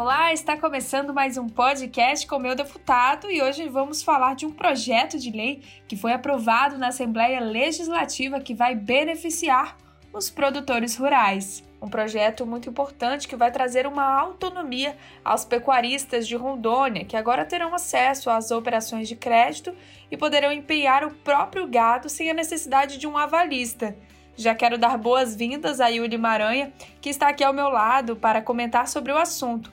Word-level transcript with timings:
Olá, 0.00 0.32
está 0.32 0.56
começando 0.56 1.12
mais 1.12 1.36
um 1.36 1.46
podcast 1.46 2.26
com 2.26 2.36
o 2.36 2.40
meu 2.40 2.54
deputado 2.54 3.30
e 3.30 3.42
hoje 3.42 3.68
vamos 3.68 4.02
falar 4.02 4.34
de 4.34 4.46
um 4.46 4.50
projeto 4.50 5.18
de 5.18 5.30
lei 5.30 5.62
que 5.86 5.94
foi 5.94 6.14
aprovado 6.14 6.78
na 6.78 6.88
Assembleia 6.88 7.38
Legislativa 7.38 8.40
que 8.40 8.54
vai 8.54 8.74
beneficiar 8.74 9.76
os 10.10 10.30
produtores 10.30 10.96
rurais. 10.96 11.62
Um 11.82 11.90
projeto 11.90 12.46
muito 12.46 12.70
importante 12.70 13.28
que 13.28 13.36
vai 13.36 13.52
trazer 13.52 13.86
uma 13.86 14.02
autonomia 14.02 14.96
aos 15.22 15.44
pecuaristas 15.44 16.26
de 16.26 16.34
Rondônia, 16.34 17.04
que 17.04 17.14
agora 17.14 17.44
terão 17.44 17.74
acesso 17.74 18.30
às 18.30 18.50
operações 18.50 19.06
de 19.06 19.16
crédito 19.16 19.74
e 20.10 20.16
poderão 20.16 20.50
empenhar 20.50 21.04
o 21.04 21.12
próprio 21.12 21.66
gado 21.66 22.08
sem 22.08 22.30
a 22.30 22.34
necessidade 22.34 22.96
de 22.96 23.06
um 23.06 23.18
avalista. 23.18 23.94
Já 24.34 24.54
quero 24.54 24.78
dar 24.78 24.96
boas-vindas 24.96 25.78
a 25.78 25.88
Yuli 25.88 26.16
Maranha, 26.16 26.72
que 27.02 27.10
está 27.10 27.28
aqui 27.28 27.44
ao 27.44 27.52
meu 27.52 27.68
lado 27.68 28.16
para 28.16 28.40
comentar 28.40 28.88
sobre 28.88 29.12
o 29.12 29.18
assunto. 29.18 29.70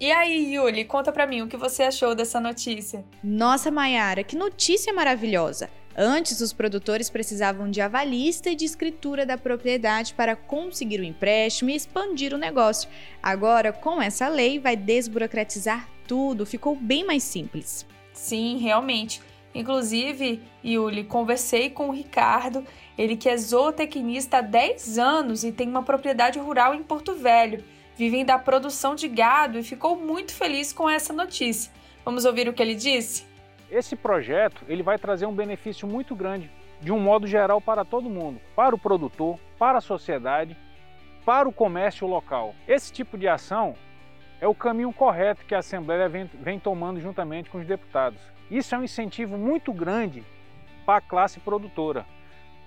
E 0.00 0.10
aí, 0.10 0.54
Yuli, 0.54 0.86
conta 0.86 1.12
pra 1.12 1.26
mim 1.26 1.42
o 1.42 1.46
que 1.46 1.58
você 1.58 1.82
achou 1.82 2.14
dessa 2.14 2.40
notícia. 2.40 3.04
Nossa, 3.22 3.70
Mayara, 3.70 4.24
que 4.24 4.34
notícia 4.34 4.94
maravilhosa! 4.94 5.68
Antes, 5.94 6.40
os 6.40 6.54
produtores 6.54 7.10
precisavam 7.10 7.70
de 7.70 7.82
avalista 7.82 8.48
e 8.48 8.54
de 8.54 8.64
escritura 8.64 9.26
da 9.26 9.36
propriedade 9.36 10.14
para 10.14 10.34
conseguir 10.34 11.00
o 11.00 11.04
empréstimo 11.04 11.68
e 11.68 11.76
expandir 11.76 12.32
o 12.32 12.38
negócio. 12.38 12.88
Agora, 13.22 13.74
com 13.74 14.00
essa 14.00 14.26
lei, 14.26 14.58
vai 14.58 14.74
desburocratizar 14.74 15.86
tudo, 16.08 16.46
ficou 16.46 16.74
bem 16.74 17.04
mais 17.04 17.22
simples. 17.22 17.86
Sim, 18.14 18.56
realmente. 18.56 19.20
Inclusive, 19.54 20.40
Yuli, 20.64 21.04
conversei 21.04 21.68
com 21.68 21.90
o 21.90 21.92
Ricardo, 21.92 22.64
ele 22.96 23.18
que 23.18 23.28
é 23.28 23.36
zootecnista 23.36 24.38
há 24.38 24.40
10 24.40 24.98
anos 24.98 25.44
e 25.44 25.52
tem 25.52 25.68
uma 25.68 25.82
propriedade 25.82 26.38
rural 26.38 26.74
em 26.74 26.82
Porto 26.82 27.14
Velho 27.14 27.62
vivem 28.00 28.24
da 28.24 28.38
produção 28.38 28.94
de 28.94 29.06
gado 29.06 29.58
e 29.58 29.62
ficou 29.62 29.94
muito 29.94 30.32
feliz 30.32 30.72
com 30.72 30.88
essa 30.88 31.12
notícia. 31.12 31.70
Vamos 32.02 32.24
ouvir 32.24 32.48
o 32.48 32.52
que 32.54 32.62
ele 32.62 32.74
disse? 32.74 33.26
Esse 33.70 33.94
projeto 33.94 34.64
ele 34.68 34.82
vai 34.82 34.98
trazer 34.98 35.26
um 35.26 35.34
benefício 35.34 35.86
muito 35.86 36.14
grande, 36.14 36.50
de 36.80 36.90
um 36.90 36.98
modo 36.98 37.26
geral 37.26 37.60
para 37.60 37.84
todo 37.84 38.08
mundo, 38.08 38.40
para 38.56 38.74
o 38.74 38.78
produtor, 38.78 39.38
para 39.58 39.76
a 39.76 39.82
sociedade, 39.82 40.56
para 41.26 41.46
o 41.46 41.52
comércio 41.52 42.06
local. 42.06 42.54
Esse 42.66 42.90
tipo 42.90 43.18
de 43.18 43.28
ação 43.28 43.74
é 44.40 44.48
o 44.48 44.54
caminho 44.54 44.94
correto 44.94 45.44
que 45.44 45.54
a 45.54 45.58
Assembleia 45.58 46.08
vem, 46.08 46.24
vem 46.24 46.58
tomando 46.58 46.98
juntamente 47.02 47.50
com 47.50 47.58
os 47.58 47.66
deputados. 47.66 48.18
Isso 48.50 48.74
é 48.74 48.78
um 48.78 48.84
incentivo 48.84 49.36
muito 49.36 49.74
grande 49.74 50.24
para 50.86 50.96
a 50.96 51.02
classe 51.02 51.38
produtora, 51.38 52.06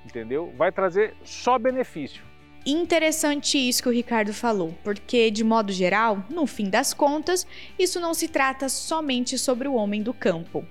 entendeu? 0.06 0.54
Vai 0.56 0.72
trazer 0.72 1.16
só 1.24 1.58
benefício. 1.58 2.24
Interessante 2.66 3.58
isso 3.58 3.84
que 3.84 3.90
o 3.90 3.94
Ricardo 3.94 4.34
falou, 4.34 4.74
porque, 4.86 5.30
de 5.30 5.44
modo 5.44 5.74
geral, 5.74 6.26
no 6.30 6.48
fim 6.48 6.70
das 6.70 6.94
contas, 6.94 7.46
isso 7.78 8.00
não 8.00 8.14
se 8.14 8.30
trata 8.30 8.70
somente 8.70 9.38
sobre 9.38 9.68
o 9.68 9.74
homem 9.74 10.02
do 10.02 10.14
campo. 10.14 10.66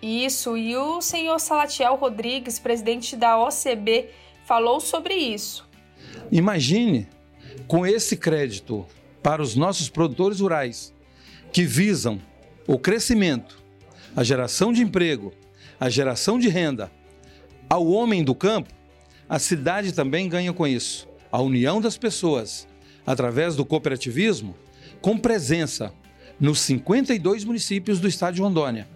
Isso, 0.00 0.56
e 0.56 0.74
o 0.74 1.02
senhor 1.02 1.38
Salatiel 1.38 1.96
Rodrigues, 1.96 2.58
presidente 2.58 3.14
da 3.14 3.38
OCB, 3.38 4.08
falou 4.46 4.80
sobre 4.80 5.14
isso. 5.14 5.68
Imagine 6.32 7.06
com 7.68 7.86
esse 7.86 8.16
crédito 8.16 8.86
para 9.22 9.42
os 9.42 9.54
nossos 9.54 9.90
produtores 9.90 10.40
rurais, 10.40 10.94
que 11.52 11.64
visam 11.64 12.20
o 12.66 12.78
crescimento, 12.78 13.62
a 14.16 14.24
geração 14.24 14.72
de 14.72 14.82
emprego, 14.82 15.30
a 15.78 15.90
geração 15.90 16.38
de 16.38 16.48
renda, 16.48 16.90
ao 17.68 17.86
homem 17.86 18.24
do 18.24 18.34
campo, 18.34 18.72
a 19.28 19.38
cidade 19.38 19.92
também 19.92 20.26
ganha 20.26 20.52
com 20.52 20.66
isso 20.66 21.12
a 21.34 21.42
união 21.42 21.80
das 21.80 21.98
pessoas, 21.98 22.64
através 23.04 23.56
do 23.56 23.64
cooperativismo, 23.64 24.54
com 25.00 25.18
presença 25.18 25.92
nos 26.38 26.60
52 26.60 27.42
municípios 27.42 27.98
do 27.98 28.06
estado 28.06 28.36
de 28.36 28.40
Rondônia 28.40 28.86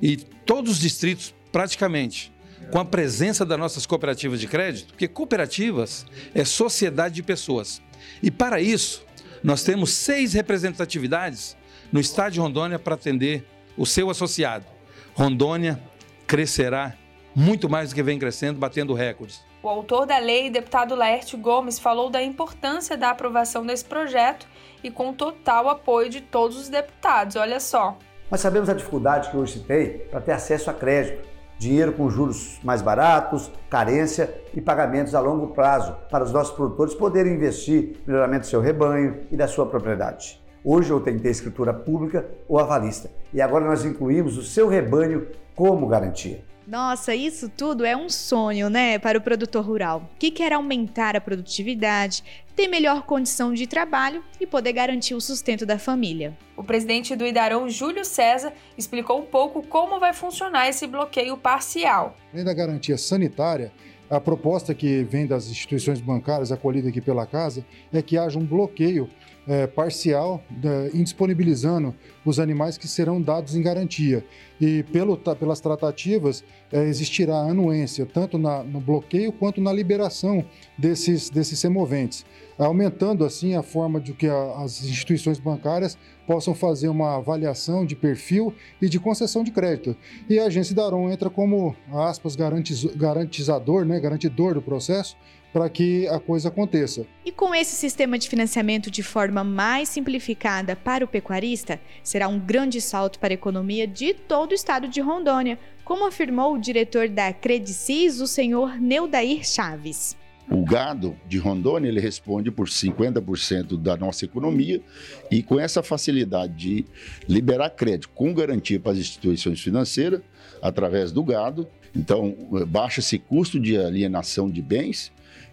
e 0.00 0.16
todos 0.16 0.72
os 0.72 0.80
distritos, 0.80 1.34
praticamente, 1.52 2.32
com 2.70 2.78
a 2.78 2.84
presença 2.86 3.44
das 3.44 3.58
nossas 3.58 3.84
cooperativas 3.84 4.40
de 4.40 4.46
crédito, 4.46 4.86
porque 4.86 5.06
cooperativas 5.06 6.06
é 6.34 6.46
sociedade 6.46 7.16
de 7.16 7.22
pessoas. 7.22 7.82
E 8.22 8.30
para 8.30 8.58
isso, 8.58 9.04
nós 9.44 9.62
temos 9.62 9.90
seis 9.90 10.32
representatividades 10.32 11.58
no 11.92 12.00
estado 12.00 12.32
de 12.32 12.40
Rondônia 12.40 12.78
para 12.78 12.94
atender 12.94 13.44
o 13.76 13.84
seu 13.84 14.08
associado. 14.08 14.64
Rondônia 15.12 15.78
crescerá 16.26 16.96
muito 17.34 17.68
mais 17.68 17.90
do 17.90 17.94
que 17.94 18.02
vem 18.02 18.18
crescendo, 18.18 18.58
batendo 18.58 18.94
recordes. 18.94 19.51
O 19.62 19.68
autor 19.68 20.06
da 20.06 20.18
lei, 20.18 20.50
deputado 20.50 20.96
Laércio 20.96 21.38
Gomes, 21.38 21.78
falou 21.78 22.10
da 22.10 22.20
importância 22.20 22.96
da 22.96 23.10
aprovação 23.10 23.64
desse 23.64 23.84
projeto 23.84 24.44
e 24.82 24.90
com 24.90 25.12
total 25.12 25.68
apoio 25.68 26.10
de 26.10 26.20
todos 26.20 26.56
os 26.58 26.68
deputados. 26.68 27.36
Olha 27.36 27.60
só. 27.60 27.96
Nós 28.28 28.40
sabemos 28.40 28.68
a 28.68 28.74
dificuldade 28.74 29.30
que 29.30 29.36
hoje 29.36 29.52
se 29.52 29.60
tem 29.60 29.98
para 30.10 30.20
ter 30.20 30.32
acesso 30.32 30.68
a 30.68 30.74
crédito, 30.74 31.28
dinheiro 31.60 31.92
com 31.92 32.10
juros 32.10 32.58
mais 32.64 32.82
baratos, 32.82 33.52
carência 33.70 34.34
e 34.52 34.60
pagamentos 34.60 35.14
a 35.14 35.20
longo 35.20 35.54
prazo 35.54 35.96
para 36.10 36.24
os 36.24 36.32
nossos 36.32 36.52
produtores 36.56 36.92
poderem 36.92 37.34
investir 37.34 37.98
no 38.04 38.14
melhoramento 38.14 38.46
do 38.46 38.50
seu 38.50 38.60
rebanho 38.60 39.20
e 39.30 39.36
da 39.36 39.46
sua 39.46 39.64
propriedade. 39.66 40.42
Hoje 40.64 40.90
eu 40.90 40.98
tenho 40.98 41.18
que 41.18 41.22
ter 41.22 41.30
escritura 41.30 41.72
pública 41.72 42.28
ou 42.48 42.58
avalista. 42.58 43.12
E 43.32 43.40
agora 43.40 43.64
nós 43.64 43.84
incluímos 43.84 44.36
o 44.36 44.42
seu 44.42 44.66
rebanho 44.66 45.28
como 45.54 45.86
garantia. 45.86 46.44
Nossa, 46.66 47.14
isso 47.14 47.48
tudo 47.48 47.84
é 47.84 47.96
um 47.96 48.08
sonho, 48.08 48.70
né, 48.70 48.98
para 48.98 49.18
o 49.18 49.20
produtor 49.20 49.64
rural, 49.64 50.08
que 50.18 50.30
quer 50.30 50.52
aumentar 50.52 51.16
a 51.16 51.20
produtividade, 51.20 52.22
ter 52.54 52.68
melhor 52.68 53.02
condição 53.02 53.52
de 53.52 53.66
trabalho 53.66 54.22
e 54.40 54.46
poder 54.46 54.72
garantir 54.72 55.14
o 55.14 55.20
sustento 55.20 55.66
da 55.66 55.78
família. 55.78 56.36
O 56.56 56.62
presidente 56.62 57.16
do 57.16 57.26
Idarão, 57.26 57.68
Júlio 57.68 58.04
César, 58.04 58.52
explicou 58.78 59.18
um 59.18 59.26
pouco 59.26 59.66
como 59.66 59.98
vai 59.98 60.12
funcionar 60.12 60.68
esse 60.68 60.86
bloqueio 60.86 61.36
parcial. 61.36 62.16
Além 62.32 62.44
da 62.44 62.54
garantia 62.54 62.96
sanitária, 62.96 63.72
a 64.08 64.20
proposta 64.20 64.74
que 64.74 65.02
vem 65.04 65.26
das 65.26 65.48
instituições 65.48 66.00
bancárias 66.00 66.52
acolhida 66.52 66.90
aqui 66.90 67.00
pela 67.00 67.26
casa 67.26 67.64
é 67.92 68.02
que 68.02 68.18
haja 68.18 68.38
um 68.38 68.44
bloqueio 68.44 69.08
é, 69.46 69.66
parcial, 69.66 70.42
é, 70.62 70.90
indisponibilizando 70.96 71.94
os 72.24 72.38
animais 72.38 72.78
que 72.78 72.86
serão 72.86 73.20
dados 73.20 73.56
em 73.56 73.62
garantia. 73.62 74.24
E 74.60 74.84
pelo, 74.84 75.16
pelas 75.16 75.60
tratativas, 75.60 76.44
é, 76.70 76.84
existirá 76.84 77.36
anuência, 77.36 78.06
tanto 78.06 78.38
na, 78.38 78.62
no 78.62 78.80
bloqueio 78.80 79.32
quanto 79.32 79.60
na 79.60 79.72
liberação 79.72 80.44
desses, 80.78 81.28
desses 81.28 81.58
semoventes, 81.58 82.24
aumentando 82.56 83.24
assim 83.24 83.56
a 83.56 83.62
forma 83.62 84.00
de 84.00 84.12
que 84.12 84.28
a, 84.28 84.62
as 84.62 84.84
instituições 84.84 85.40
bancárias 85.40 85.98
possam 86.26 86.54
fazer 86.54 86.88
uma 86.88 87.16
avaliação 87.16 87.84
de 87.84 87.96
perfil 87.96 88.54
e 88.80 88.88
de 88.88 89.00
concessão 89.00 89.42
de 89.42 89.50
crédito. 89.50 89.96
E 90.28 90.38
a 90.38 90.44
agência 90.44 90.74
Daron 90.74 91.10
entra 91.10 91.28
como, 91.28 91.74
aspas, 91.92 92.36
garantiz, 92.36 92.84
garantizador, 92.84 93.84
né, 93.84 93.98
garantidor 93.98 94.54
do 94.54 94.62
processo, 94.62 95.16
para 95.52 95.68
que 95.68 96.08
a 96.08 96.18
coisa 96.18 96.48
aconteça. 96.48 97.06
E 97.24 97.30
com 97.30 97.54
esse 97.54 97.76
sistema 97.76 98.18
de 98.18 98.28
financiamento 98.28 98.90
de 98.90 99.02
forma 99.02 99.44
mais 99.44 99.88
simplificada 99.88 100.74
para 100.74 101.04
o 101.04 101.08
pecuarista, 101.08 101.80
será 102.02 102.28
um 102.28 102.38
grande 102.38 102.80
salto 102.80 103.18
para 103.18 103.32
a 103.32 103.34
economia 103.34 103.86
de 103.86 104.14
todo 104.14 104.52
o 104.52 104.54
estado 104.54 104.88
de 104.88 105.00
Rondônia, 105.00 105.58
como 105.84 106.06
afirmou 106.06 106.54
o 106.54 106.58
diretor 106.58 107.08
da 107.08 107.32
Credicis, 107.32 108.20
o 108.20 108.26
senhor 108.26 108.80
Neudair 108.80 109.44
Chaves. 109.44 110.16
O 110.50 110.64
gado 110.64 111.16
de 111.26 111.38
Rondônia 111.38 111.88
ele 111.88 112.00
responde 112.00 112.50
por 112.50 112.68
50% 112.68 113.80
da 113.80 113.96
nossa 113.96 114.24
economia 114.24 114.82
e 115.30 115.42
com 115.42 115.58
essa 115.58 115.82
facilidade 115.82 116.54
de 116.54 116.84
liberar 117.28 117.70
crédito 117.70 118.10
com 118.10 118.34
garantia 118.34 118.78
para 118.80 118.92
as 118.92 118.98
instituições 118.98 119.60
financeiras 119.60 120.20
através 120.60 121.12
do 121.12 121.22
gado, 121.22 121.68
então 121.94 122.34
baixa-se 122.66 123.18
custo 123.18 123.60
de 123.60 123.76
alienação 123.76 124.50
de 124.50 124.62
bens 124.62 125.12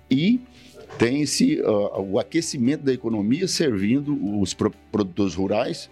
e 0.09 0.39
tem-se 0.97 1.61
uh, 1.61 2.01
o 2.01 2.19
aquecimento 2.19 2.83
da 2.83 2.93
economia 2.93 3.47
servindo 3.47 4.17
os 4.39 4.53
produtores 4.53 5.35
rurais 5.35 5.89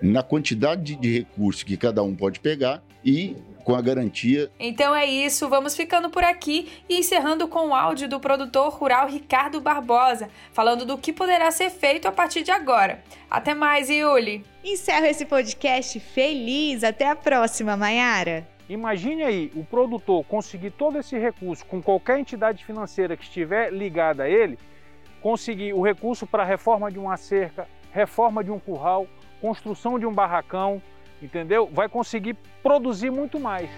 na 0.00 0.22
quantidade 0.22 0.82
de, 0.82 0.96
de 0.96 1.18
recursos 1.18 1.62
que 1.62 1.76
cada 1.76 2.02
um 2.02 2.14
pode 2.14 2.40
pegar 2.40 2.82
e 3.04 3.36
com 3.64 3.74
a 3.74 3.82
garantia. 3.82 4.48
Então 4.60 4.94
é 4.94 5.04
isso, 5.04 5.48
vamos 5.48 5.74
ficando 5.74 6.08
por 6.08 6.22
aqui 6.22 6.68
e 6.88 6.98
encerrando 6.98 7.48
com 7.48 7.68
o 7.68 7.74
áudio 7.74 8.08
do 8.08 8.20
produtor 8.20 8.72
rural 8.72 9.08
Ricardo 9.08 9.60
Barbosa, 9.60 10.28
falando 10.52 10.84
do 10.84 10.96
que 10.96 11.12
poderá 11.12 11.50
ser 11.50 11.70
feito 11.70 12.06
a 12.06 12.12
partir 12.12 12.44
de 12.44 12.52
agora. 12.52 13.02
Até 13.28 13.54
mais, 13.54 13.90
Yuli! 13.90 14.44
Encerro 14.64 15.06
esse 15.06 15.26
podcast 15.26 15.98
feliz. 15.98 16.84
Até 16.84 17.08
a 17.10 17.16
próxima, 17.16 17.76
Mayara! 17.76 18.55
Imagine 18.68 19.22
aí 19.22 19.52
o 19.54 19.64
produtor 19.64 20.24
conseguir 20.24 20.72
todo 20.72 20.98
esse 20.98 21.16
recurso 21.16 21.64
com 21.66 21.80
qualquer 21.80 22.18
entidade 22.18 22.64
financeira 22.64 23.16
que 23.16 23.22
estiver 23.22 23.72
ligada 23.72 24.24
a 24.24 24.28
ele, 24.28 24.58
conseguir 25.22 25.72
o 25.72 25.82
recurso 25.82 26.26
para 26.26 26.42
reforma 26.42 26.90
de 26.90 26.98
uma 26.98 27.16
cerca, 27.16 27.68
reforma 27.92 28.42
de 28.42 28.50
um 28.50 28.58
curral, 28.58 29.06
construção 29.40 29.98
de 29.98 30.06
um 30.06 30.12
barracão, 30.12 30.82
entendeu? 31.22 31.68
Vai 31.72 31.88
conseguir 31.88 32.34
produzir 32.60 33.10
muito 33.10 33.38
mais. 33.38 33.70